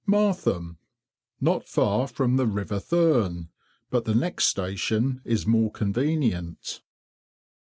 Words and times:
MARTHAM. 0.07 0.79
Not 1.39 1.67
far 1.67 2.07
from 2.07 2.35
the 2.37 2.47
river 2.47 2.79
Thurne, 2.79 3.49
but 3.91 4.05
the 4.05 4.15
next 4.15 4.45
station 4.45 5.21
is 5.23 5.45
more 5.45 5.69
convenient. 5.71 6.81